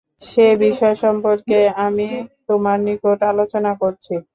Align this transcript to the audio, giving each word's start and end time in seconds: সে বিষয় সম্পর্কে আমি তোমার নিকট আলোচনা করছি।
সে 0.21 0.45
বিষয় 0.63 0.95
সম্পর্কে 1.03 1.57
আমি 1.85 2.07
তোমার 2.47 2.77
নিকট 2.87 3.19
আলোচনা 3.31 3.71
করছি। 3.81 4.13